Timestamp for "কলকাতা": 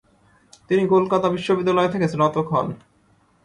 0.87-1.27